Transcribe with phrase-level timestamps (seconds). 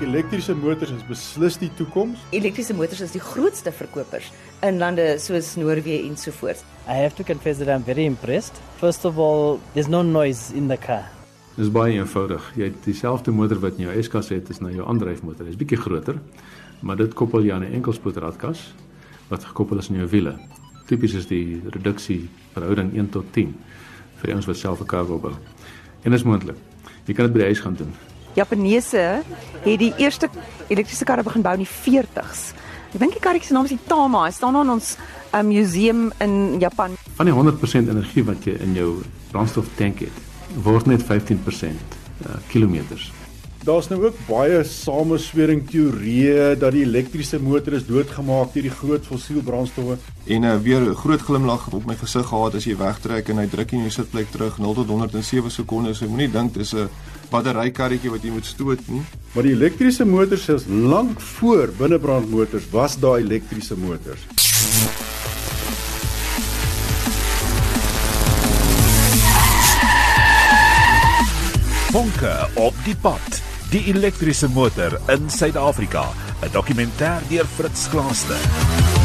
[0.00, 2.22] Dink elektriese motors is beslis die toekoms.
[2.32, 4.30] Elektriese motors is die grootste verkopers
[4.64, 6.62] in lande soos Noorwe en so voort.
[6.88, 8.56] I have to confess that I'm very impressed.
[8.80, 11.04] First of all, there's no noise in the car.
[11.58, 12.48] Dis baie eenvoudig.
[12.56, 15.44] Jy het dieselfde motor wat in jou S-kas het as nou jou aandryfmotor.
[15.44, 16.16] Dit is bietjie groter,
[16.80, 18.70] maar dit koppel jy aan 'n enkelspoedradkas
[19.28, 20.38] wat gekoppel is aan jou wiele.
[20.88, 23.52] Tipies is die reduksie verhouding 1 tot 10
[24.22, 25.34] vir ouens wat self 'n kar wil bou.
[26.02, 26.56] En dit is moontlik.
[27.04, 27.92] Jy kan dit by die huis gaan doen.
[28.34, 29.22] Japaneese
[29.64, 30.28] het die eerste
[30.68, 32.50] elektriese karre begin bou in die 40s.
[32.90, 34.24] Ek dink die karretjie se naam is die Tama.
[34.26, 34.96] Hy staan aan ons
[35.34, 36.96] um, museum in Japan.
[37.18, 38.90] Van die 100% energie wat jy in jou
[39.30, 40.20] brandstoftank het,
[40.66, 43.10] word net 15% uh, kilometers.
[43.60, 49.04] Daar's nou ook baie sameswering teorieë dat die elektriese motor is doodgemaak deur die groot
[49.04, 49.98] fossielbrandstowwe.
[50.32, 53.46] En uh, weer 'n groot glimlag op my gesig gehad as jy wegtrek en hy
[53.46, 55.98] druk in jou sitplek terug 0 tot 107 sekondes.
[55.98, 56.88] So moenie dink dis 'n
[57.30, 59.02] batterykarretjie wat jy moet stoot nie.
[59.34, 64.26] Maar die elektriese motors is lank voor binnebrandmotors was daar elektriese motors.
[71.90, 73.40] Vonke op die pad.
[73.70, 76.06] Die elektriese motor in Suid-Afrika.
[76.42, 78.99] 'n Dokumentêr deur Fritz Klaaste.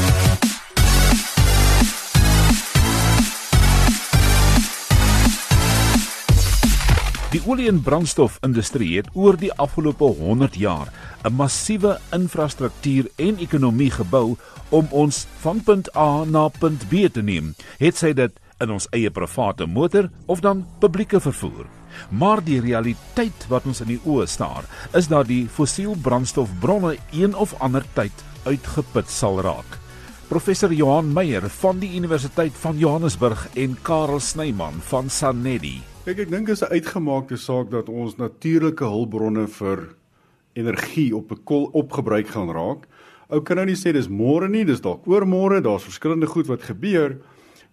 [7.35, 10.87] Die olie- en brandstofindustrie het oor die afgelope 100 jaar
[11.23, 14.37] 'n massiewe infrastruktuur en ekonomie gebou
[14.69, 17.55] om ons van punt A na punt B te neem.
[17.77, 21.65] Het sy dit in ons eie private motor of dan publieke vervoer.
[22.09, 27.35] Maar die realiteit wat ons in die oë staar, is dat die fossiel brandstofbronne een
[27.35, 29.79] of ander tyd uitgeput sal raak.
[30.27, 35.94] Professor Johan Meyer van die Universiteit van Johannesburg en Karel Snyman van Sanedi.
[36.05, 39.95] Kyk, ek dink is 'n uitgemaakte saak dat ons natuurlike hulpbronne vir
[40.53, 42.85] energie op 'n opgebruik gaan raak.
[43.29, 46.61] Ou kan nou nie sê dis môre nie, dis dalk oormôre, daar's verskillende goed wat
[46.61, 47.17] gebeur.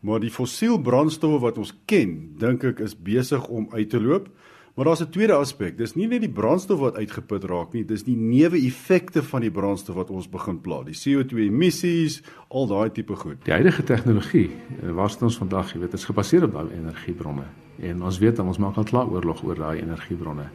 [0.00, 4.28] Maar die fossiel brandstowwe wat ons ken, dink ek is besig om uit te loop.
[4.76, 5.76] Maar daar's 'n tweede aspek.
[5.76, 9.94] Dis nie net die brandstof wat uitgeput raak nie, dis die neeweffekte van die brandstof
[9.94, 10.82] wat ons begin pla.
[10.82, 13.44] Die CO2 emissies, al daai tipe goed.
[13.44, 14.50] Die huidige tegnologie,
[14.94, 17.61] waar staan ons vandag, jy weet, is gebaseer op daai energiebronne.
[17.82, 20.46] En ons weet dan ons maak al klaar oorlog oor daai energiebronne.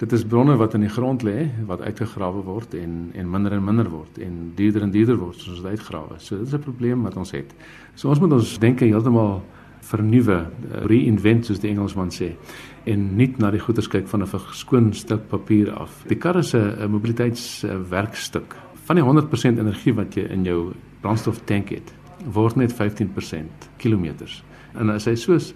[0.00, 3.64] Dit is bronne wat in die grond lê, wat uitgegrawe word en en minder en
[3.64, 6.18] minder word en duurder en duurder word soos dit uitgrawe.
[6.18, 7.54] So dit is 'n probleem wat ons het.
[7.94, 9.42] So ons moet ons denke heeltemal
[9.80, 10.46] vernuwe,
[10.88, 12.34] reinvent soos die Engelsman sê
[12.84, 16.04] en nie na die goeders kyk van 'n verskoon stuk papier af.
[16.08, 18.56] Die kar is 'n mobiliteitswerkstuk.
[18.84, 21.94] Van die 100% energie wat jy in jou brandstoftank het,
[22.32, 24.42] word net 15% kilometers.
[24.74, 25.54] En as hy soos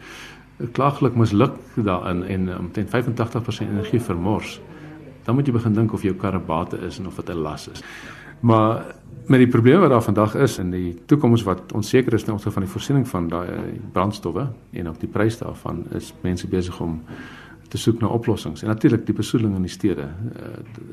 [0.72, 4.60] klaaglik misluk daarin en omtrent 85% energie vermors,
[5.24, 7.42] dan moet jy begin dink of jou kar 'n bate is en of dit 'n
[7.42, 7.82] las is.
[8.40, 8.94] Maar
[9.26, 12.52] met die probleme wat daar vandag is in die toekoms wat onseker is ten opsigte
[12.52, 13.48] van die voorsiening van daai
[13.92, 17.02] brandstowwe en ook die prys daarvan, is mense besig om
[17.68, 18.62] te soek na oplossings.
[18.62, 20.08] En natuurlik die besoedeling in die stede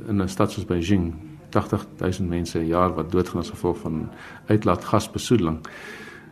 [0.07, 1.13] in 'n stad soos Beijing
[1.49, 4.09] 80000 mense 'n jaar wat doodgaan as gevolg van
[4.45, 5.57] uitlaatgasbesoedeling.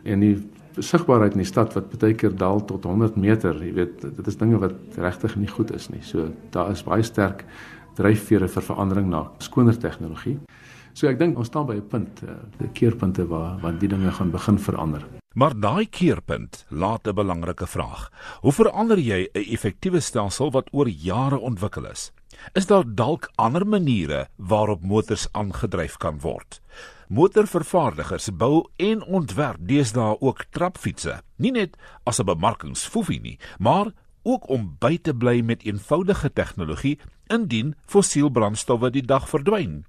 [0.02, 4.02] En die sigbaarheid in die stad wat baie keer daal tot 100 meter, jy weet,
[4.02, 6.02] dit is dinge wat regtig nie goed is nie.
[6.02, 7.44] So daar is baie sterk
[7.98, 10.38] dryfvere vir verandering na skoner tegnologie.
[10.94, 14.30] So ek dink ons staan by 'n punt, 'n keerpunte waar waar die dinge gaan
[14.30, 15.04] begin verander.
[15.34, 18.10] Maar daai keerpunt laat 'n belangrike vraag.
[18.40, 22.12] Hoe verander jy 'n effektiewe stelsel wat oor jare ontwikkel is?
[22.52, 26.60] Is daar dalk ander maniere waarop motors aangedryf kan word?
[27.08, 33.92] Motorvervaardigers bou en ontwerp deesdae ook trapfietsse, nie net as 'n bemarkingsfoefie nie, maar
[34.22, 39.84] ook om by te bly met eenvoudige tegnologie indien fossielbrandstowwe die dag verdwyn.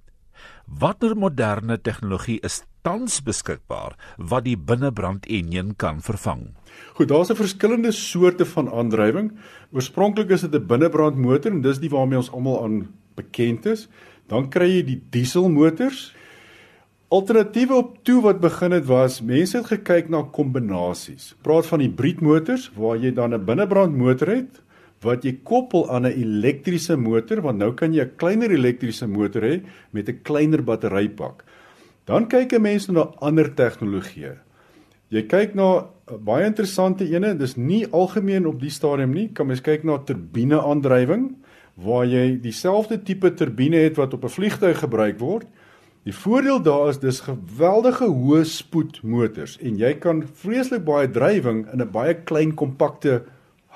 [0.66, 6.54] Watter moderne tegnologie is tans beskikbaar wat die binnebrand-enjin kan vervang?
[6.94, 9.32] Goed, daar's 'n verskillende soorte van aandrywing.
[9.72, 13.88] Oorspronklik is dit 'n binnebrandmotor en dis die waarmee ons almal aan bekend is.
[14.26, 16.14] Dan kry jy die dieselmotors.
[17.06, 21.36] Alternatiewe op toe wat begin het was, mense het gekyk na kombinasies.
[21.46, 24.58] Praat van hibriedmotors waar jy dan 'n binnebrandmotor het
[25.02, 29.42] wat jy koppel aan 'n elektriese motor want nou kan jy 'n kleiner elektriese motor
[29.42, 29.62] hê
[29.92, 31.44] met 'n kleiner batterypak.
[32.06, 34.36] Dan kyk mense na ander tegnologieë.
[35.08, 35.86] Jy kyk na
[36.18, 39.28] baie interessante ene, dis nie algemeen op die stadium nie.
[39.32, 41.36] Kan mens kyk na turbineaandrywing
[41.74, 45.46] waar jy dieselfde tipe turbine het wat op 'n vliegtuig gebruik word.
[46.06, 51.64] Die voordeel daar is dis geweldige hoë spoed motors en jy kan vreeslik baie drywing
[51.72, 53.24] in 'n baie klein kompakte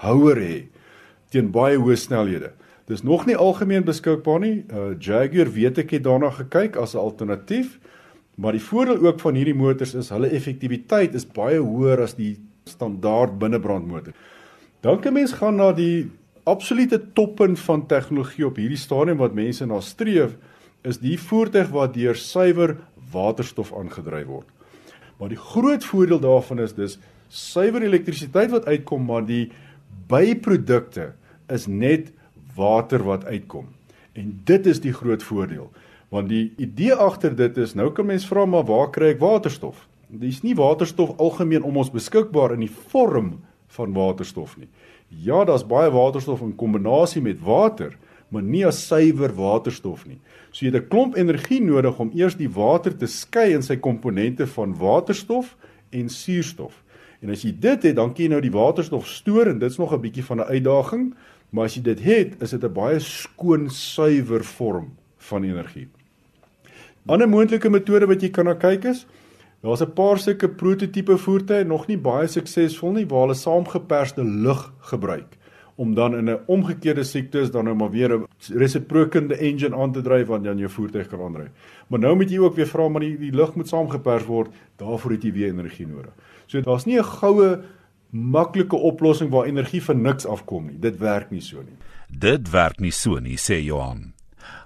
[0.04, 0.58] houer hê
[1.34, 2.52] teen baie hoë snelhede.
[2.86, 4.62] Dis nog nie algemeen beskikbaar nie.
[4.70, 7.80] Uh Jaguar weet ek het daarna gekyk as 'n alternatief,
[8.36, 12.38] maar die voordeel ook van hierdie motors is hulle effektiwiteit is baie hoër as die
[12.64, 14.12] standaard binnebrandmotor.
[14.80, 16.10] Dan kan mens gaan na die
[16.44, 20.36] absolute toppunt van tegnologie op hierdie stadium wat mense na streef
[20.86, 22.76] is die voertuig wat deur suiwer
[23.12, 24.48] waterstof aangedryf word.
[25.20, 26.96] Maar die groot voordeel daarvan is dis
[27.28, 29.50] suiwer elektrisiteit wat uitkom, maar die
[30.10, 31.12] byprodukte
[31.52, 32.10] is net
[32.56, 33.68] water wat uitkom.
[34.18, 35.68] En dit is die groot voordeel.
[36.10, 39.86] Want die idee agter dit is nou kan mens vra maar waar kry ek waterstof?
[40.10, 43.36] Dis nie waterstof algemeen om ons beskikbaar in die vorm
[43.76, 44.66] van waterstof nie.
[45.10, 47.94] Ja, daar's baie waterstof in kombinasie met water,
[48.30, 50.18] maar nie as suiwer waterstof nie.
[50.50, 53.76] So jy het 'n klomp energie nodig om eers die water te skei in sy
[53.76, 55.56] komponente van waterstof
[55.90, 56.82] en suurstof.
[57.20, 59.92] En as jy dit het, dan kan jy nou die waterstof stoor en dit's nog
[59.92, 61.14] 'n bietjie van 'n uitdaging,
[61.50, 65.88] maar as jy dit het, is dit 'n baie skoon, suiwer vorm van energie.
[67.06, 69.06] Ander moontlike metode wat jy kan na kyk is,
[69.62, 74.72] daar's 'n paar sulke prototipe voertuie nog nie baie suksesvol nie waar hulle saamgeperste lug
[74.80, 75.39] gebruik
[75.80, 80.02] om dan in 'n omgekeerde siektes dan nou maar weer 'n reciprocande engine aan te
[80.02, 81.50] dryf wat dan jou voertuig kan aandryf.
[81.86, 85.10] Maar nou moet jy ook weer vra maar die, die lug moet saamgepers word, daarvoor
[85.10, 86.12] het jy weer energie nodig.
[86.46, 87.60] So daar's nie 'n goue
[88.10, 90.78] maklike oplossing waar energie vir niks afkom nie.
[90.78, 91.76] Dit werk nie so nie.
[92.08, 94.12] Dit werk nie so nie, sê Johan.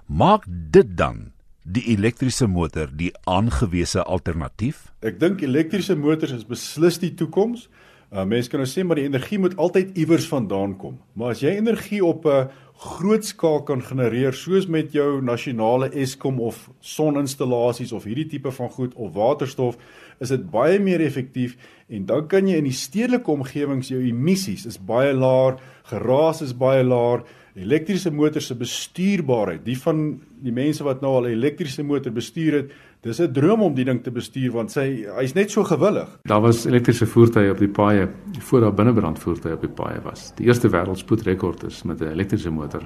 [0.05, 1.31] Maak dit dan
[1.63, 4.93] die elektriese motor die aangewese alternatief?
[5.01, 7.69] Ek dink elektriese motors is beslis die toekoms.
[8.13, 10.99] Uh, mense kan nou sê maar die energie moet altyd iewers vandaan kom.
[11.17, 16.39] Maar as jy energie op 'n groot skaal kan genereer soos met jou nasionale Eskom
[16.39, 19.77] of soninstallasies of hierdie tipe van goed of waterstof,
[20.19, 21.57] is dit baie meer effektief
[21.87, 26.53] en dan kan jy in die stedelike omgewings jou emissies is baie laer, geraas is
[26.53, 27.23] baie laer.
[27.55, 32.53] Elektriese motors se bestuurbaarheid, die van die mense wat nou al 'n elektriese motor bestuur
[32.53, 32.71] het,
[33.05, 36.09] Dis 'n droom om die ding te bestuur want sy hy's net so gewillig.
[36.23, 38.07] Daar was elektriese voertuie op die paaie
[38.39, 40.31] voor daar binnebrand voertuie op die paaie was.
[40.35, 42.81] Die eerste wêreldspoedrekord is met 'n elektriese motor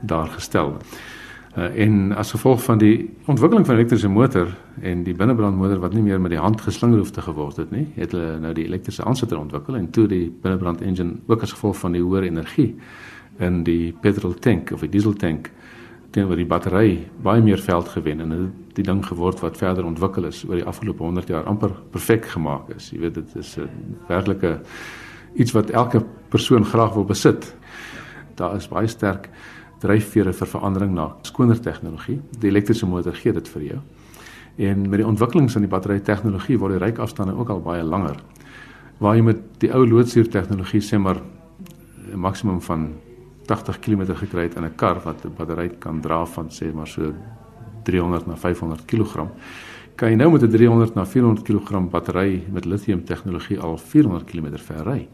[0.00, 0.76] daar gestel.
[1.56, 6.02] Uh, en as gevolg van die ontwikkeling van elektriese motor en die binnebrandmotor wat nie
[6.02, 9.04] meer met die hand geslinger hoef te geword het nie, het hulle nou die elektriese
[9.04, 12.74] aansitter ontwikkel en toe die binnebrand engine ook as gevolg van die hoër energie
[13.38, 15.50] in die petrol tank of die diesel tank
[16.14, 20.28] teenoor die battery baie meer veld gewen en dit die ding geword wat verder ontwikkel
[20.28, 22.90] is oor die afgelope 100 jaar amper perfek gemaak is.
[22.92, 24.60] Jy weet dit is 'n werklike
[25.34, 27.54] iets wat elke persoon graag wil besit.
[28.34, 29.28] Daar is baie sterk
[29.80, 32.20] dryfvere vir verandering na skoner tegnologie.
[32.38, 33.80] Die elektriese motor gee dit vir jou.
[34.56, 38.16] En met die ontwikkelings in die battery tegnologie word die ryikafstande ook al baie langer.
[38.98, 41.20] Waar jy met die ou loodsuur tegnologie sê maar
[42.12, 42.94] 'n maksimum van
[43.46, 46.88] 80 km gekry het in 'n kar wat 'n battery kan dra van sê maar
[46.88, 47.12] so
[47.84, 49.28] 300 na 500 kg.
[49.94, 54.24] Kan jy nou met 'n 300 na 400 kg battery met lithium tegnologie al 400
[54.24, 55.08] km ver ry?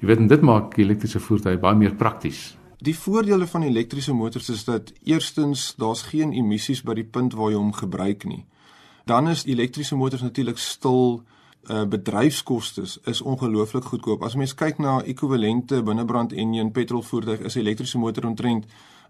[0.00, 2.56] Jy weet dit maak elektriese voertuie baie meer prakties.
[2.78, 7.50] Die voordele van elektriese motors is dat eerstens daar's geen emissies by die punt waar
[7.50, 8.44] jy hom gebruik nie.
[9.04, 11.22] Dan is elektriese motors natuurlik stil
[11.70, 14.22] uh bedryfskoste is ongelooflik goedkoop.
[14.22, 18.66] As mens kyk na ekwivalente binnebrand enjin petrolvoertuig is 'n elektriese motor omtrent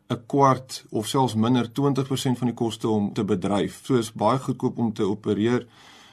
[0.09, 3.81] 'n kwart of selfs minder 20% van die koste om te bedryf.
[3.85, 5.67] So is baie goedkoop om te opereer.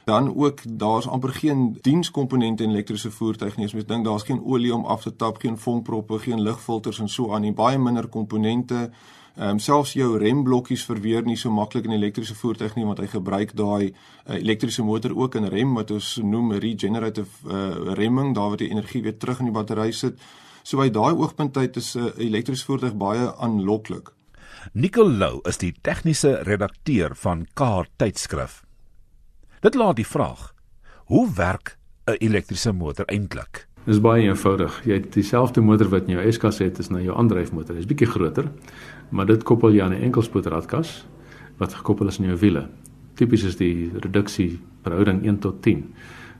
[0.05, 3.65] Dan ook daar's amper geen dienskomponente in elektriese voertuie nie.
[3.65, 7.09] As mens dink daar's geen olie om af te tap, geen vonkproppe, geen lugfilters en
[7.09, 7.53] so aan nie.
[7.53, 8.91] Baie minder komponente.
[9.33, 12.99] Ehm um, selfs jou remblokkies verweer nie so maklik in 'n elektriese voertuig nie want
[12.99, 18.35] hy gebruik daai uh, elektriese motor ook in rem wat ons noem regenerative uh, remming,
[18.35, 20.19] daar waar die energie weer terug in die battery sit.
[20.63, 24.13] So by daai oogpunt uit is 'n uh, elektriese voertuig baie aanloklik.
[24.73, 28.63] Nicole Lou is die tegniese redakteur van Car tydskrif.
[29.61, 30.53] Dit laat die vraag:
[31.05, 33.67] Hoe werk 'n elektriese motor eintlik?
[33.83, 34.77] Dis baie eenvoudig.
[34.87, 37.75] Jy het dieselfde motor wat in jou S-kas het, is nou jou aandryfmotor.
[37.75, 38.47] Dit is bietjie groter,
[39.13, 41.05] maar dit koppel jy aan 'n enkelspoedradkas
[41.57, 42.67] wat gekoppel is aan jou wiele.
[43.13, 45.93] Tipies is die reduksie verhouding 1 tot 10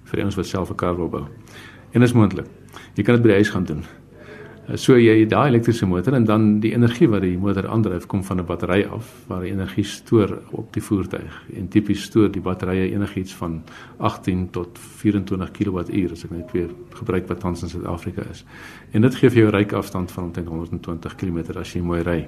[0.03, 1.25] vir ons wat self 'n kar wil bou.
[1.92, 2.48] En is moontlik.
[2.96, 3.84] Jy kan dit by die huis gaan doen.
[4.79, 8.39] So jy daai elektriese motor en dan die energie wat die motor aandryf kom van
[8.39, 11.43] 'n battery af waar die energie stoor op die voertuig.
[11.55, 13.62] En tipies stoor die batterye enigiets van
[13.98, 18.46] 18 tot 24 kWh as ek net weer gebruik wat tans in Suid-Afrika is.
[18.91, 22.01] En dit gee vir jou 'n ryk afstand van omtrent 120 km as jy mooi
[22.01, 22.27] ry.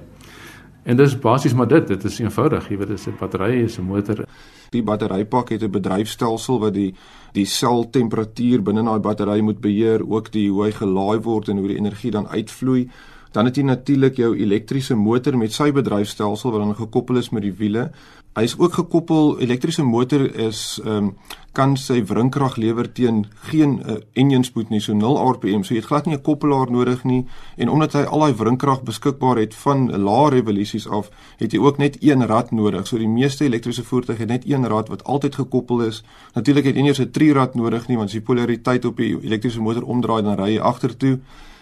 [0.84, 3.78] En dis basies maar dit, dit is eenvoudig, jy weet dit is 'n battery, is
[3.78, 4.26] 'n motor.
[4.70, 6.94] Die batterypak het 'n bedryfstelsel wat die
[7.32, 11.58] die seltemperatuur binne in daai battery moet beheer, ook die hoe hy gelaai word en
[11.58, 12.88] hoe die energie dan uitvloei.
[13.32, 17.42] Dan het jy natuurlik jou elektriese motor met sy bedryfstelsel wat dan gekoppel is met
[17.42, 17.90] die wiele.
[18.36, 21.16] Hy is ook gekoppel elektriese motor is ehm um,
[21.56, 25.62] kan sy wrinkrag lewer teen geen uh, engine spoed nie, so 0 rpm.
[25.64, 27.24] So jy het glad nie 'n koppelaar nodig nie
[27.56, 31.78] en omdat hy al daai wrinkrag beskikbaar het van lae revolusies af, het jy ook
[31.78, 32.86] net een rad nodig.
[32.86, 36.04] So die meeste elektriese voertuie het net een rad wat altyd gekoppel is.
[36.34, 39.16] Natuurlik het jy nie eens 'n trirad nodig nie want as die polariteit op die
[39.22, 41.18] elektriese motor omdraai dan ry jy agtertoe.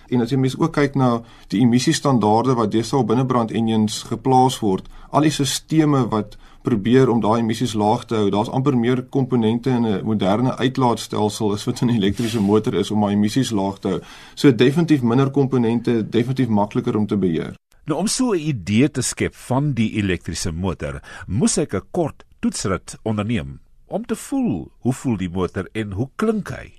[0.08, 4.88] En as jy mens ook kyk na die emissiestandaarde wat deesdae binnebrand engines geplaas word,
[5.10, 8.30] al die stelsels wat probeer om daai emissies laag te hou.
[8.32, 12.90] Daar's amper meer komponente in 'n moderne uitlaatstelsel as wat in 'n elektriese motor is
[12.90, 14.00] om daai emissies laag te hou.
[14.34, 17.54] So definitief minder komponente, definitief makliker om te beheer.
[17.86, 22.24] Nou om so 'n idee te skep van die elektriese motor, moes ek 'n kort
[22.40, 26.72] toetsrit onderneem om te voel hoe voel die motor en hoe klink hy.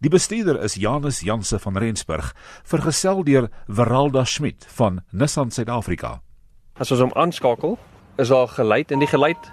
[0.00, 6.20] Die bestuurder is Janus Janse van Rensburg, vergesel deur Veralda Schmidt van Nissan Suid-Afrika.
[6.78, 7.78] As ons hom aanskakel,
[8.18, 9.50] is daar geluid en die geluid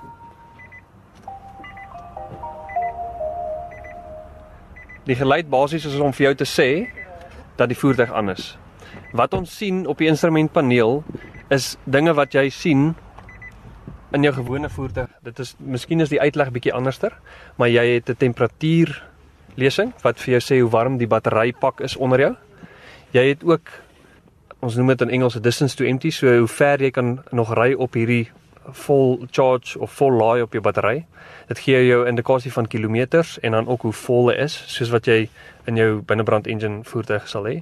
[5.05, 6.69] Die geluid basies is om vir jou te sê
[7.60, 8.55] dat die voertuig aan is.
[9.13, 11.03] Wat ons sien op die instrumentpaneel
[11.53, 12.95] is dinge wat jy sien
[14.17, 15.12] in jou gewone voertuig.
[15.22, 17.13] Dit is miskien is die uitleg bietjie anderster,
[17.62, 19.03] maar jy het 'n temperatuur
[19.55, 22.36] lesing wat vir jou sê hoe warm die batterypak is onder jou.
[23.12, 23.69] Jy het ook
[24.60, 27.53] ons noem dit in Engels 'n distance to empty, so hoe ver jy kan nog
[27.53, 28.31] ry op hierdie
[28.72, 31.05] vol charge of vol laai op jou battery.
[31.48, 35.05] Dit gee jou indikasie van kilometers en dan ook hoe vol hy is, soos wat
[35.05, 35.29] jy
[35.69, 37.62] in jou binnebrand engine voertuig sal hê.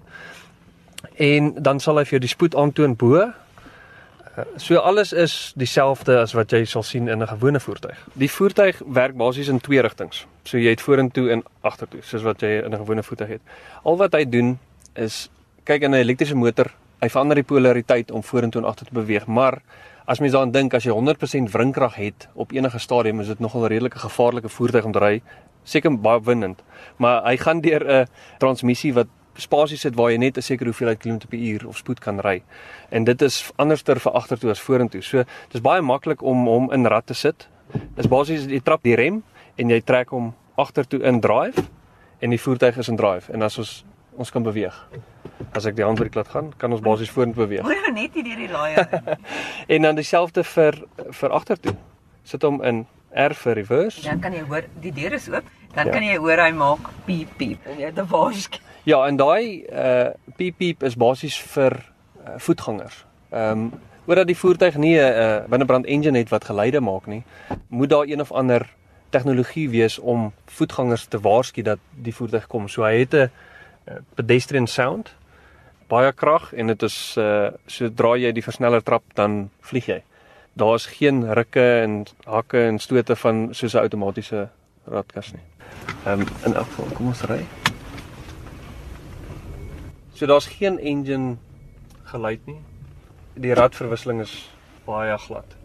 [1.19, 3.19] En dan sal hy vir jou die spoed aantoon bo.
[3.19, 7.98] Eh, so alles is dieselfde as wat jy sal sien in 'n gewone voertuig.
[8.13, 10.25] Die voertuig werk basies in twee rigtings.
[10.43, 13.41] So jy het vorentoe en agtertoe, soos wat jy in 'n gewone voertuig het.
[13.83, 14.60] Al wat hy doen
[14.95, 15.29] is
[15.63, 19.25] kyk in 'n elektriese motor, hy verander die polariteit om vorentoe en agtertoe te beweeg,
[19.27, 19.62] maar
[20.05, 23.63] As mens daaraan dink as jy 100% wrinkrag het op enige stadium is dit nogal
[23.63, 25.22] 'n redelike gevaarlike voertuig om te ry,
[25.63, 26.63] seker baie windend.
[26.98, 28.07] Maar hy gaan deur 'n
[28.38, 32.00] transmissie wat spasie sit waar jy net 'n sekere hoeveelheid kilometer per uur of spoed
[32.00, 32.43] kan ry.
[32.89, 35.01] En dit is anderster vir agtertoe as vorentoe.
[35.01, 37.48] So dis baie maklik om hom in rad te sit.
[37.95, 39.24] Dis basies jy trap die rem
[39.55, 41.62] en jy trek hom agtertoe in drive
[42.19, 43.86] en die voertuig is in drive en as ons
[44.17, 44.75] ons kan beweeg.
[45.53, 47.65] As ek die handbrake laat gaan, kan ons basies vorentoe beweeg.
[47.65, 49.17] Hoor nou net hier deur die laaier.
[49.74, 50.84] en dan dieselfde vir
[51.22, 51.75] vir agtertoe.
[52.24, 54.03] Sit hom in R vir reverse.
[54.05, 55.48] Dan kan jy hoor die deur is oop.
[55.74, 55.93] Dan ja.
[55.96, 57.65] kan jy hoor hy maak piep piep.
[57.70, 58.62] En jy 'n waarsku.
[58.84, 63.05] Ja, en daai uh piep piep is basies vir uh, voetgangers.
[63.32, 63.74] Ehm um,
[64.05, 67.24] omdat die voertuig nie 'n uh, binnebrand engine het wat geluide maak nie,
[67.67, 68.67] moet daar een of ander
[69.10, 72.67] tegnologie wees om voetgangers te waarsku dat die voertuig kom.
[72.67, 73.27] So hy het 'n uh,
[74.15, 75.15] pedestrian sound
[75.87, 80.01] baie krag en dit is uh sodra jy die versneller trap dan vlieg jy.
[80.53, 84.49] Daar's geen rukke en hakke en stote van soos 'n outomatiese
[84.85, 85.43] radkas nie.
[86.05, 87.41] Ehm um, in elk geval, kom ons ry.
[90.13, 91.37] So daar's geen engine
[92.03, 92.61] geluid nie.
[93.33, 94.49] Die radverwisseling is
[94.85, 95.55] baie glad.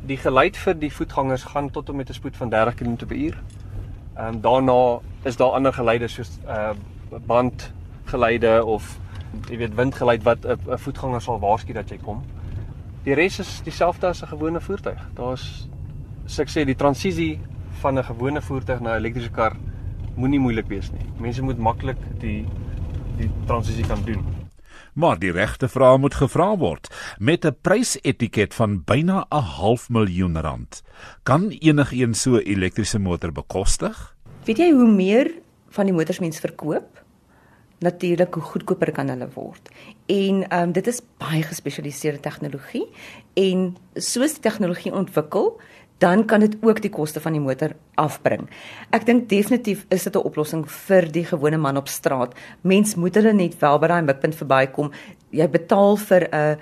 [0.00, 3.53] Die geluid vir die voetgangers gaan tot en met 'n spoed van 30 km/h.
[4.16, 6.70] Ehm daarna is daar ander geluide soos uh
[7.26, 7.72] band
[8.04, 8.98] geleide of
[9.48, 12.22] jy weet windgeleid wat 'n voetganger sal waarsku dat jy kom.
[13.04, 15.00] Die res is dieselfde as 'n gewone voertuig.
[15.14, 15.68] Daar's
[16.26, 17.40] so ek sê die transisie
[17.80, 19.56] van 'n gewone voertuig na 'n elektriese kar
[20.16, 21.06] moenie moeilik wees nie.
[21.18, 22.46] Mense moet maklik die
[23.16, 24.43] die transisie kan doen.
[24.94, 26.86] Maar die regte vrae moet gevra word
[27.18, 30.82] met 'n prysetiket van byna 'n half miljoen rand.
[31.22, 34.16] Kan enigiemand so 'n elektriese motor bekostig?
[34.44, 35.30] Weet jy hoe meer
[35.68, 37.04] van die motors mens verkoop,
[37.78, 39.68] natuurlik hoe goedkoper kan hulle word.
[40.06, 42.86] En ehm um, dit is baie gespesialiseerde tegnologie
[43.34, 45.60] en soos die tegnologie ontwikkel,
[45.98, 48.48] dan kan dit ook die koste van die motor afbring.
[48.90, 52.34] Ek dink definitief is dit 'n oplossing vir die gewone man op straat.
[52.62, 54.92] Mens moet hulle net wel by daai mikpunt verbykom.
[55.30, 56.58] Jy betaal vir 'n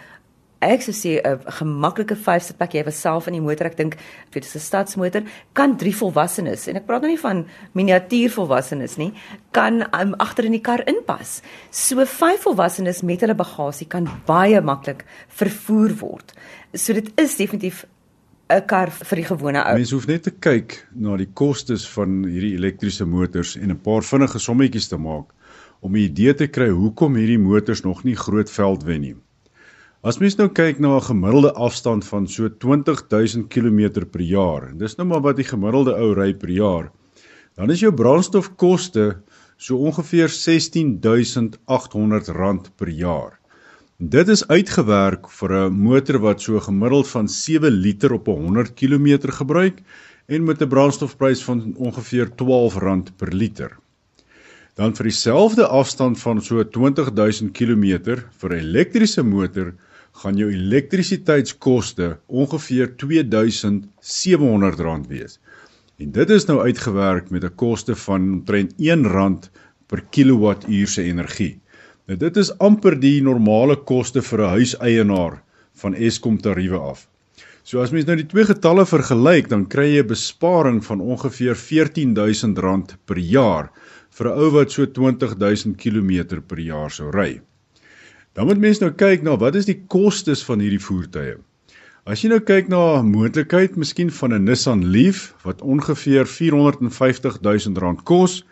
[0.62, 3.96] ek sou sê 'n gemaklike 5 sitplek jy self in die motor ek dink
[4.30, 5.22] vir 'n stadsmotor
[5.54, 9.12] kan drie volwassenes en ek praat nou nie van miniatuur volwassenes nie
[9.52, 11.42] kan um, agter in die kar inpas.
[11.70, 16.32] So vyf volwassenes met hulle bagasie kan baie maklik vervoer word.
[16.74, 17.84] So dit is definitief
[18.52, 19.74] 'n kar vir die gewone ou.
[19.74, 24.02] Mens hoef net te kyk na die kostes van hierdie elektriese motors en 'n paar
[24.02, 25.32] vinnige sommetjies te maak
[25.80, 29.14] om 'n idee te kry hoekom hierdie motors nog nie groot veld wen nie.
[30.02, 34.78] As mens nou kyk na 'n gemiddelde afstand van so 20000 km per jaar, en
[34.78, 36.90] dis nou maar wat die gemiddelde ou ry per jaar,
[37.56, 39.16] dan is jou brandstofkoste
[39.56, 43.41] so ongeveer R16800 per jaar.
[44.02, 49.30] Dit is uitgewerk vir 'n motor wat so gemiddeld van 7 liter op 100 km
[49.30, 49.82] gebruik
[50.26, 53.76] en met 'n brandstofprys van ongeveer R12 per liter.
[54.74, 59.74] Dan vir dieselfde afstand van so 20000 km vir 'n elektriese motor
[60.12, 65.40] gaan jou elektrisiteitskoste ongeveer R2700 wees.
[65.98, 69.38] En dit is nou uitgewerk met 'n koste van omtrent R1
[69.86, 71.61] per kilowattuur se energie.
[72.12, 75.36] Nou dit is amper die normale koste vir 'n huiseienaar
[75.82, 77.06] van Eskom tariewe af.
[77.64, 81.56] So as mens nou die twee getalle vergelyk, dan kry jy 'n besparing van ongeveer
[81.56, 83.70] R14000 per jaar
[84.10, 87.40] vir 'n ou wat so 20000 km per jaar sou ry.
[88.34, 91.36] Dan moet mens nou kyk na wat is die kostes van hierdie voertuie.
[92.04, 97.40] As jy nou kyk na 'n moontlikheid miskien van 'n Nissan Leaf wat ongeveer R450
[97.40, 98.44] 000 kos,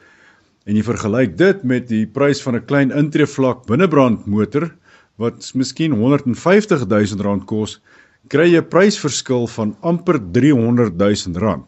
[0.67, 4.71] en jy vergelyk dit met die prys van 'n klein intreevlak binnebrand motor
[5.17, 7.81] wat miskien R150 000 kos,
[8.29, 11.65] kry jy 'n prysverskil van amper R300 000.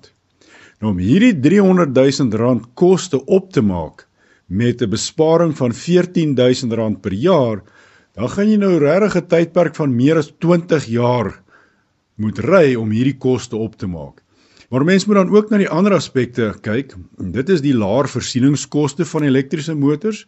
[0.81, 4.07] Nou om hierdie R300 000 koste op te maak
[4.47, 7.63] met 'n besparing van R14 000 per jaar,
[8.15, 11.43] dan gaan jy nou regtig 'n tydperk van meer as 20 jaar
[12.17, 14.22] moet ry om hierdie koste op te maak.
[14.73, 16.95] Maar mense moet dan ook na die ander aspekte kyk.
[17.35, 20.23] Dit is die laer versieningskoste van elektriese motors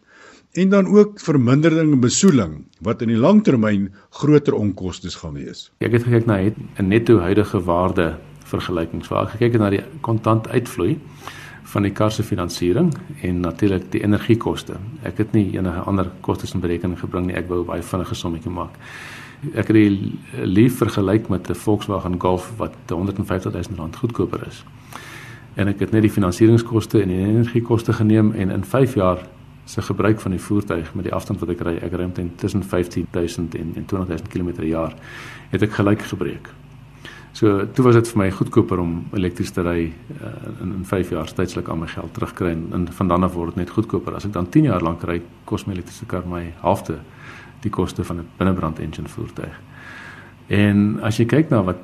[0.53, 2.53] en dan ook vermindering in besoedeling
[2.85, 5.71] wat in die langtermyn groter onkoste gaan wees.
[5.81, 9.83] Ek het gekyk na 'n netto huidige waarde vergelykings waar ek gekyk het na die
[10.01, 10.99] kontant uitvloei
[11.65, 14.77] van die kar se finansiering en natuurlik die energiekoste.
[15.03, 17.35] Ek het nie enige ander kostes in berekening gebring nie.
[17.35, 18.77] Ek wou baie vinnige sommetjie maak
[19.53, 24.63] ek het die lief vergelyk met 'n Volkswagen Golf wat 150 000 rand goedkoper is.
[25.53, 29.27] En ek het net die finansieringskoste en die energiekoste geneem en in 5 jaar
[29.65, 32.63] se gebruik van die voertuig met die afstand wat ek ry, ek ry omtrent tussen
[32.63, 34.95] 15000 en, en 20000 km per jaar,
[35.49, 36.49] het ek gelyk gebreek.
[37.35, 40.29] So toe was dit vir my goedkoper om elektries te ry uh,
[40.63, 43.51] in, in 5 jaar tydslik al my geld terugkry en, en van dan af word
[43.51, 44.15] dit net goedkoper.
[44.15, 46.95] As ek dan 10 jaar lank ry, kos my elektriese kar my halfte
[47.65, 49.57] die koste van 'n binnebrand engine voertuig.
[50.47, 51.83] En as jy kyk na wat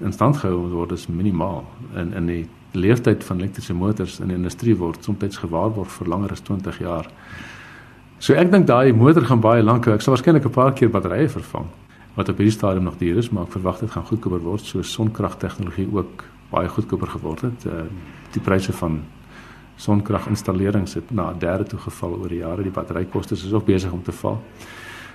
[0.00, 1.62] in stand gehou word, is minimaal
[1.94, 6.32] in in die leeftyd van elektriese motors in die industrie word soms gewaarborg vir langer
[6.32, 7.06] as 20 jaar.
[8.18, 9.94] So ek dink daai motor gaan baie lank hou.
[9.94, 11.70] Ek sal waarskynlik 'n paar keer batterye vervang
[12.14, 14.92] wat op hierdie stadium nog duur is, maar ek verwag dit gaan goedkoper word soos
[14.92, 17.66] sonkragtegnologie ook baie goedkoper geword het.
[17.66, 17.84] Uh,
[18.34, 19.02] die pryse van
[19.76, 22.62] sonkraginstallings het na 'n derde toe geval oor die jare.
[22.62, 24.42] Die batterykoste is ook besig om te val.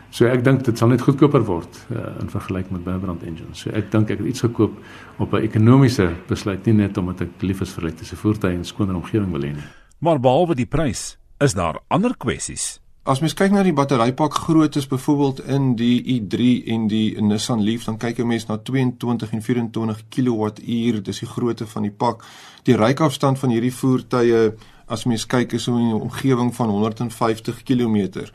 [0.09, 3.59] So ek dink dit sal net goedkoper word uh, in vergelyking met binnebrand engines.
[3.62, 4.73] So ek dink ek het iets gekoop
[5.17, 8.95] op 'n ekonomiese besluit nie net omdat ek lief is vir elektriese voertuie en skoner
[8.95, 9.69] omgewing wil hê nie.
[9.99, 12.79] Maar behalwe die prys, is daar ander kwessies.
[13.07, 17.85] As mens kyk na die batterypak groottes byvoorbeeld in die i3 en die Nissan Leaf,
[17.88, 22.25] dan kyk 'n mens na 22 en 24 kWh, dis die grootte van die pak.
[22.63, 24.51] Die ryafstand van hierdie voertuie
[24.88, 28.27] as mens kyk is so in 'n omgewing van 150 km.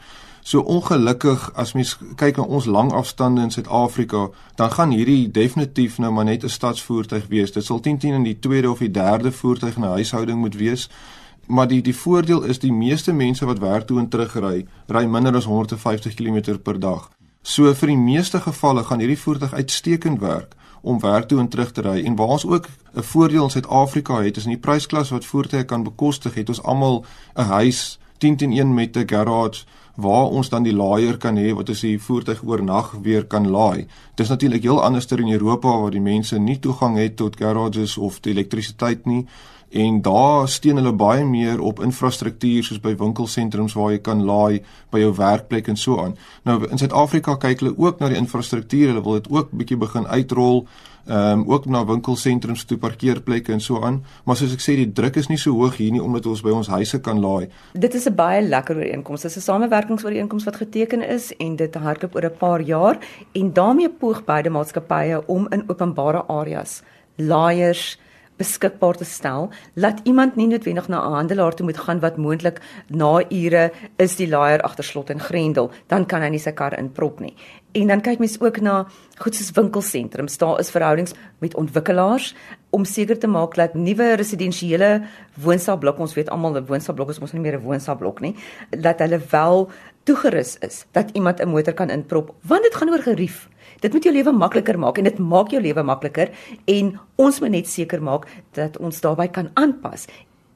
[0.42, 5.98] So ongelukkig as mens kyk na ons lang afstande in Suid-Afrika, dan gaan hierdie definitief
[5.98, 7.52] nou maar net 'n stadsvoertuig wees.
[7.52, 10.56] Dit sal 10 10 in die tweede of die derde voertuig in 'n huishouding moet
[10.56, 10.88] wees.
[11.46, 15.04] Maar die die voordeel is die meeste mense wat werk toe en terug ry, ry
[15.04, 17.10] minder as 150 km per dag.
[17.42, 21.72] So vir die meeste gevalle gaan hierdie voertuig uitstekend werk om werk toe en terug
[21.72, 21.98] te ry.
[22.04, 25.64] En waar ons ook 'n voordeel in Suid-Afrika het, is in die prysklas wat voertuie
[25.64, 27.04] kan bekostig, het ons almal
[27.36, 31.52] 'n huis 10 10 1 met 'n garage waar ons dan die laaier kan hê
[31.54, 33.86] wat as die voertuig oornag weer kan laai.
[34.14, 37.36] Dit is natuurlik heel anders ter in Europa waar die mense nie toegang het tot
[37.36, 39.26] garages of die elektrisiteit nie
[39.74, 44.62] en daar steun hulle baie meer op infrastruktuur soos by winkelsentrums waar jy kan laai
[44.94, 46.14] by jou werkplek en so aan.
[46.46, 50.06] Nou in Suid-Afrika kyk hulle ook na die infrastruktuur, hulle wil dit ook bietjie begin
[50.06, 50.66] uitrol
[51.04, 53.98] ehm um, ook na winkelsentrums toe parkeerplekke en so aan.
[54.24, 56.54] Maar soos ek sê, die druk is nie so hoog hier nie omdat ons by
[56.56, 57.50] ons huise kan laai.
[57.72, 59.20] Dit is 'n baie lekker ooreenkoms.
[59.22, 62.98] Dit is 'n samewerkingsooreenkoms wat geteken is en dit hardloop oor 'n paar jaar
[63.32, 66.82] en daarmee poog beide maatskappye om in openbare areas
[67.16, 67.98] laaiers
[68.36, 72.60] beskikbaar te stel, laat iemand nie noodwendig na 'n handelaar toe moet gaan wat moontlik
[72.88, 76.78] na ure is die laaier agter slot en grendel, dan kan hy nie sy kar
[76.78, 77.36] inprop nie.
[77.72, 78.86] En dan kyk mens ook na
[79.18, 80.38] goed soos winkelsentrums.
[80.38, 82.34] Daar is verhoudings met ontwikkelaars
[82.70, 85.02] om seker te maak dat nuwe residensiële
[85.34, 88.36] woonstelblokke, ons weet almal 'n woonstelblok is mos nie meer 'n woonstelblok nie,
[88.70, 89.70] dat hulle wel
[90.04, 93.48] toegerus is dat iemand 'n motor kan inprop, want dit gaan oor gerief.
[93.84, 96.30] Dit moet jou lewe makliker maak en dit maak jou lewe makliker
[96.72, 98.22] en ons moet net seker maak
[98.56, 100.06] dat ons daarbey kan aanpas.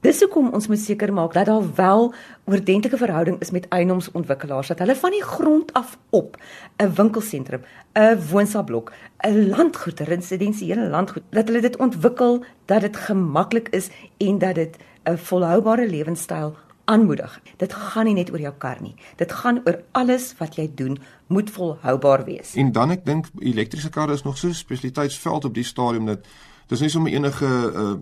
[0.06, 2.08] Dis hoekom ons moet seker maak dat daar wel
[2.48, 6.38] oordentlike verhouding is met eienoomsontwikkelaars dat hulle van die grond af op
[6.80, 7.62] 'n winkelsentrum,
[7.92, 8.92] 'n woonsaalblok,
[9.26, 14.54] 'n landgoed, 'n residensiële landgoed, dat hulle dit ontwikkel dat dit gemaklik is en dat
[14.54, 16.56] dit 'n volhoubare lewenstyl
[16.88, 17.40] aanmoedig.
[17.60, 18.94] Dit gaan nie net oor jou kar nie.
[19.20, 20.96] Dit gaan oor alles wat jy doen
[21.28, 22.54] moet volhoubaar wees.
[22.56, 26.24] En dan ek dink elektriese karre is nog so 'n spesialiteitsveld op die stadium dat
[26.68, 27.98] dis nie sommer enige uh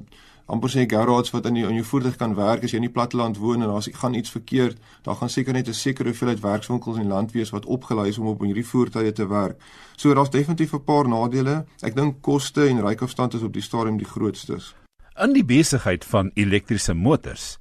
[0.46, 2.94] amper sê garage wat in jou in jou voertuig kan werk as jy in die
[2.94, 6.96] platteland woon en daar's gaan iets verkeerd, daar gaan seker net 'n sekere hoeveelheid werkswinkels
[6.96, 9.60] in die land wees wat opgelei is om op hierdie voertuie te werk.
[9.96, 11.66] So daar's definitief 'n paar nadele.
[11.82, 14.74] Ek dink koste en rykoafstand is op die stadium die grootstes.
[15.16, 17.54] In die besigheid van elektriese motors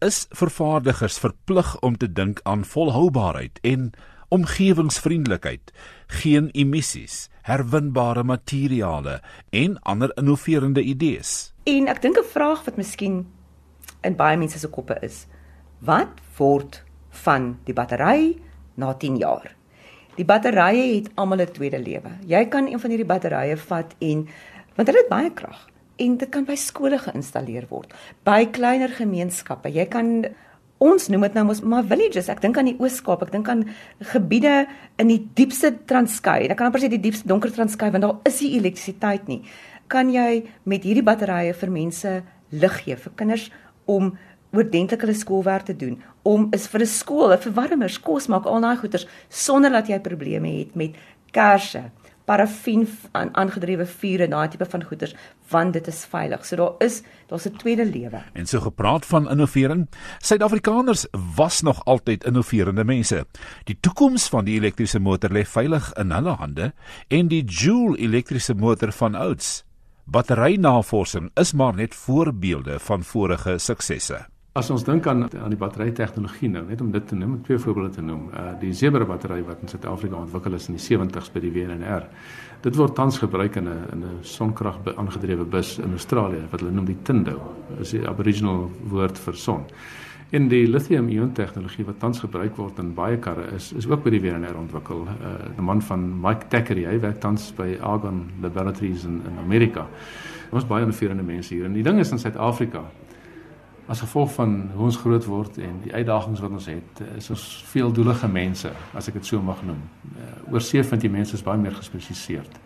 [0.00, 3.90] is vervaardigers verplig om te dink aan volhoubaarheid en
[4.32, 5.74] omgewingsvriendelikheid,
[6.22, 9.18] geen emissies, herwinbare materiale
[9.50, 11.52] en ander innoverende idees.
[11.68, 13.26] En ek dink 'n vraag wat miskien
[14.00, 15.26] in baie mense se koppe is,
[15.84, 18.38] wat word van die battery
[18.74, 19.52] na 10 jaar?
[20.16, 22.10] Die batterye het almal 'n tweede lewe.
[22.26, 24.28] Jy kan een van hierdie batterye vat en
[24.76, 27.92] want hulle het baie krag en dit kan by skole geïnstalleer word,
[28.24, 29.68] by kleiner gemeenskappe.
[29.68, 30.26] Jy kan
[30.82, 32.28] ons noem dit nou mos maar villages.
[32.28, 33.68] Ek dink aan die Oos-Kaap, ek dink aan
[34.00, 34.66] gebiede
[34.98, 36.48] in die diepste Transkei.
[36.50, 39.42] Ek kan amper sê die diepste donker Transkei want daar is nie elektrisiteit nie
[39.92, 42.12] kan jy met hierdie batterye vir mense
[42.52, 43.48] lig gee vir kinders
[43.90, 44.12] om
[44.52, 48.60] oordentlik hulle skoolwerk te doen om is vir 'n skool 'n verwarmer kos maak al
[48.60, 50.96] daai goeders sonder dat jy probleme het met
[51.32, 51.90] kersse
[52.24, 55.14] parafin aan aangedrewe vure daai tipe van goeders
[55.50, 56.46] want dit is veilig.
[56.46, 58.22] So daar is daar's 'n tweede lewe.
[58.32, 61.06] En so gepraat van innovering, Suid-Afrikaners
[61.36, 63.26] was nog altyd innoverende mense.
[63.64, 66.72] Die toekoms van die elektriese motor lê veilig in hulle hande
[67.08, 69.64] en die Joule elektriese motor van ouds
[70.04, 74.31] Batterynavorsing is maar net voorbeelde van vorige suksesse.
[74.52, 77.94] As ons dink aan aan die batterytegnologie nou, net om dit te noem, twee voorbeelde
[77.94, 78.26] te noem.
[78.36, 82.04] Uh die Zebra battery wat in Suid-Afrika ontwikkel is in die 70's by die WNR.
[82.60, 86.72] Dit word tans gebruik in 'n in 'n sonkrag aangedrewe bus in Australië wat hulle
[86.72, 87.40] noem die Tindo.
[87.78, 89.64] Dis die aboriginal woord vir son.
[90.30, 94.10] En die lithium-ion tegnologie wat tans gebruik word in baie karre is is ook by
[94.10, 95.06] die WNR ontwikkel.
[95.06, 99.86] Uh, 'n man van Mike Thackeray, hy werk tans by Argonne Laboratories in in Amerika.
[100.50, 101.64] Ons baie innoverende mense hier.
[101.64, 102.84] En die ding is in Suid-Afrika
[103.90, 107.44] as gevolg van hoe ons groot word en die uitdagings wat ons het, is ons
[107.72, 109.80] veeldoelige mense, as ek dit so mag noem.
[110.14, 112.60] Uh, Oorsee vind jy mense is baie meer gespesialiseerd.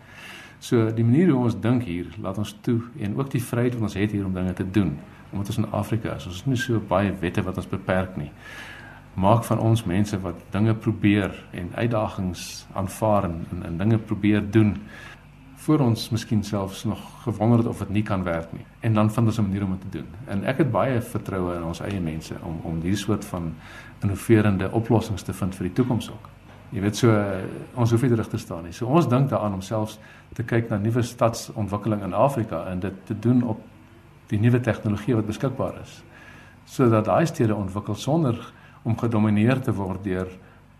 [0.59, 3.89] So die manier hoe ons dink hier, laat ons toe en ook die vryheid wat
[3.89, 6.25] ons het hier om dinge te doen omdat ons in Afrika is.
[6.29, 8.29] Ons het nie so baie wette wat ons beperk nie.
[9.19, 14.45] Maak van ons mense wat dinge probeer en uitdagings aanvaar en, en, en dinge probeer
[14.51, 14.75] doen
[15.67, 18.65] voor ons miskien selfs nog gewonder het of dit nie kan werk nie.
[18.79, 20.07] En dan vind ons 'n manier om dit te doen.
[20.25, 23.53] En ek het baie vertroue in ons eie mense om om hierdie soort van
[24.01, 26.29] innoverende oplossings te vind vir die toekoms ook.
[26.69, 27.23] Jy weet so
[27.73, 28.71] ons hoef nie terug te staan nie.
[28.71, 29.99] So ons dink daaraan om selfs
[30.33, 33.59] te kyk na nuwe stadsontwikkeling in Afrika en dit te doen op
[34.27, 36.03] die nuwe tegnologie wat beskikbaar is
[36.67, 38.53] sodat daai stede ontwikkel sonder
[38.83, 40.27] om gedomeineer te word deur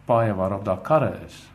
[0.05, 1.45] paaie waarop daar karre is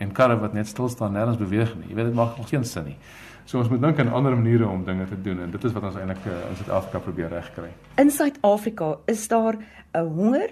[0.00, 1.90] en karre wat net stil staan nêrens beweeg nie.
[1.90, 2.96] Jy weet dit maak geen sin nie.
[3.44, 5.88] So ons moet dink aan ander maniere om dinge te doen en dit is wat
[5.88, 7.70] ons eintlik uh, in Suid-Afrika probeer regkry.
[7.98, 9.58] In Suid-Afrika is daar
[9.92, 10.50] 'n honger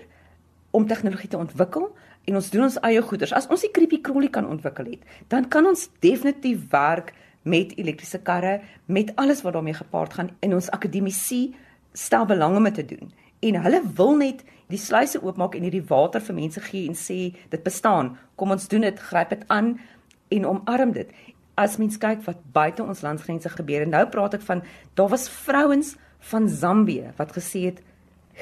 [0.71, 3.33] om tegnologie te ontwikkel en ons doen ons eie goeders.
[3.33, 8.19] As ons die creepy crawly kan ontwikkel het, dan kan ons definitief werk met elektriese
[8.19, 11.55] karre, met alles wat daarmee gepaard gaan en ons akademisie
[11.93, 13.13] stel belang om dit te doen.
[13.41, 17.19] En hulle wil net die sluise oopmaak en hierdie water vir mense gee en sê
[17.51, 18.17] dit bestaan.
[18.37, 19.75] Kom ons doen dit, gryp dit aan
[20.35, 21.11] en omarm dit.
[21.59, 24.63] As mens kyk wat buite ons landsgrense gebeur en nou praat ek van
[24.99, 25.97] daar was vrouens
[26.31, 27.83] van Zambië wat gesê het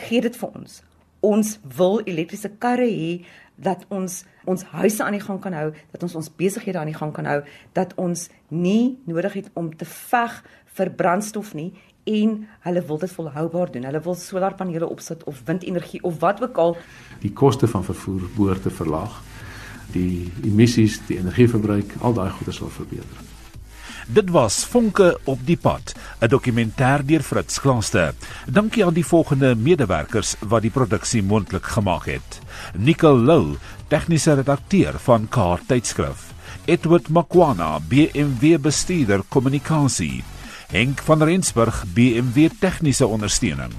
[0.07, 0.81] gee dit vir ons.
[1.25, 3.25] Ons wil elektriese karre hê
[3.57, 6.99] dat ons ons huise aan die gang kan hou, dat ons ons besighede aan die
[6.99, 7.41] gang kan hou,
[7.75, 10.37] dat ons nie nodig het om te veg
[10.77, 11.73] vir brandstof nie
[12.07, 12.35] en
[12.67, 13.87] hulle wil dit volhoubaar doen.
[13.89, 16.77] Hulle wil solarpanele opsit of windenergie of wat ook al.
[17.21, 19.23] Die koste van vervoer behoort te verlaag.
[19.93, 23.25] Die emissies, die energieverbruik, al daai goeie sal verbeter.
[24.07, 28.15] Dit was Vonke op die pad, 'n dokumentêr deur Fritz Klaaste.
[28.47, 32.41] Dankie aan die volgende medewerkers wat die produksie moontlik gemaak het.
[32.75, 33.57] Nicole Lou,
[33.89, 36.33] tegniese redakteur van Kaart tydskrif.
[36.65, 40.23] Edward Makwana, BMW bestuurder kommunikasie.
[40.67, 43.71] Henk van Rensburg, BMW tegniese ondersteuning.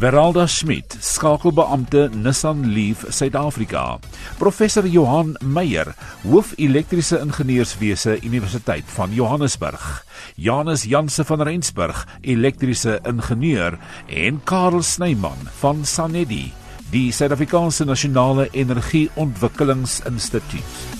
[0.00, 3.98] Veralda Schmidt, skakelbeampte Nissan Leaf Suid-Afrika.
[4.38, 10.06] Professor Johan Meyer, hoof elektriese ingenieurswese Universiteit van Johannesburg.
[10.34, 16.52] Janus Janse van Rensburg, elektriese ingenieur en Karel Snyman van Sanedi,
[16.90, 20.91] die Suid-Afrikaanse Nasionale Energie Ontwikkelingsinstituut.